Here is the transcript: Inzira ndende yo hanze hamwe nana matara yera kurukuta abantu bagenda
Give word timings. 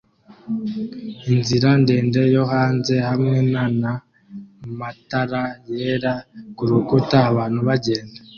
Inzira 1.33 1.69
ndende 1.81 2.21
yo 2.35 2.43
hanze 2.53 2.93
hamwe 3.09 3.37
nana 3.53 3.91
matara 4.79 5.43
yera 5.77 6.13
kurukuta 6.57 7.17
abantu 7.29 7.59
bagenda 7.67 8.17